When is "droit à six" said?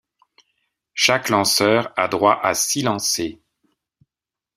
2.07-2.81